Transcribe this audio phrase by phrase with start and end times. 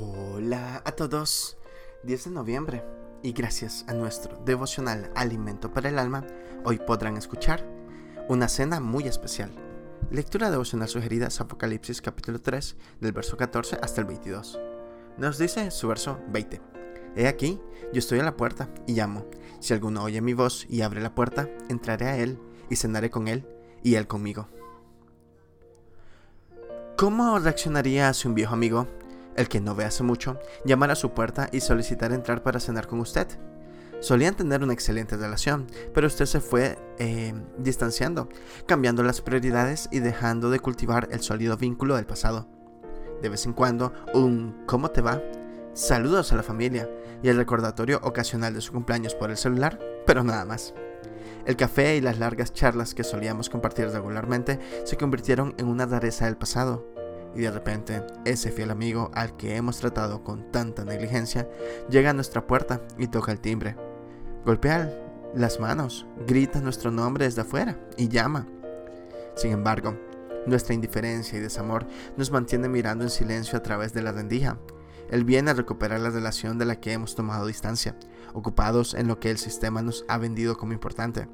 [0.00, 1.56] Hola a todos.
[2.04, 2.84] 10 de noviembre
[3.24, 6.24] y gracias a nuestro devocional Alimento para el Alma,
[6.64, 7.66] hoy podrán escuchar
[8.28, 9.50] una cena muy especial.
[10.12, 14.60] Lectura devocional sugerida es Apocalipsis capítulo 3 del verso 14 hasta el 22.
[15.16, 16.60] Nos dice su verso 20.
[17.16, 17.60] He aquí,
[17.92, 19.26] yo estoy a la puerta y llamo.
[19.58, 22.38] Si alguno oye mi voz y abre la puerta, entraré a él
[22.70, 23.48] y cenaré con él
[23.82, 24.46] y él conmigo.
[26.96, 28.86] ¿Cómo reaccionaría si un viejo amigo
[29.38, 32.88] el que no ve hace mucho, llamar a su puerta y solicitar entrar para cenar
[32.88, 33.28] con usted.
[34.00, 38.28] Solían tener una excelente relación, pero usted se fue eh, distanciando,
[38.66, 42.48] cambiando las prioridades y dejando de cultivar el sólido vínculo del pasado.
[43.22, 45.22] De vez en cuando, un ¿cómo te va?
[45.72, 46.88] Saludos a la familia
[47.22, 50.74] y el recordatorio ocasional de su cumpleaños por el celular, pero nada más.
[51.46, 56.26] El café y las largas charlas que solíamos compartir regularmente se convirtieron en una rareza
[56.26, 56.86] del pasado,
[57.34, 61.48] y de repente ese fiel amigo al que hemos tratado con tanta negligencia
[61.88, 63.76] llega a nuestra puerta y toca el timbre.
[64.44, 64.90] Golpea
[65.34, 68.46] las manos, grita nuestro nombre desde afuera y llama.
[69.36, 69.96] Sin embargo,
[70.46, 71.86] nuestra indiferencia y desamor
[72.16, 74.58] nos mantiene mirando en silencio a través de la rendija.
[75.10, 77.96] Él viene a recuperar la relación de la que hemos tomado distancia,
[78.34, 81.28] ocupados en lo que el sistema nos ha vendido como importante.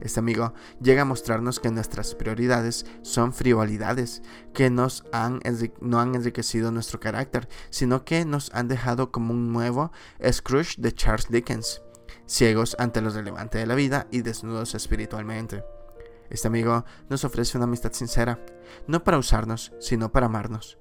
[0.00, 4.22] Este amigo llega a mostrarnos que nuestras prioridades son frivolidades,
[4.54, 5.40] que nos han
[5.80, 9.92] no han enriquecido nuestro carácter, sino que nos han dejado como un nuevo
[10.30, 11.82] Scrooge de Charles Dickens,
[12.26, 15.64] ciegos ante lo relevante de la vida y desnudos espiritualmente.
[16.30, 18.38] Este amigo nos ofrece una amistad sincera,
[18.86, 20.78] no para usarnos, sino para amarnos.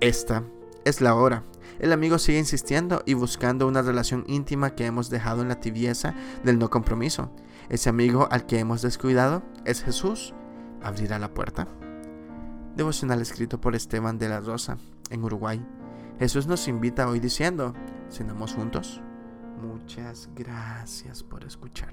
[0.00, 0.44] Esta
[0.86, 1.42] es la hora.
[1.80, 6.14] El amigo sigue insistiendo y buscando una relación íntima que hemos dejado en la tibieza
[6.44, 7.30] del no compromiso.
[7.68, 10.32] Ese amigo al que hemos descuidado es Jesús.
[10.80, 11.66] ¿Abrirá la puerta?
[12.76, 14.78] Devocional escrito por Esteban de la Rosa,
[15.10, 15.60] en Uruguay.
[16.20, 17.74] Jesús nos invita hoy diciendo,
[18.08, 19.02] cenamos juntos.
[19.60, 21.90] Muchas gracias por escuchar.